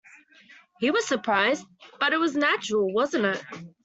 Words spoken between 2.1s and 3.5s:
it was natural, wasn't it?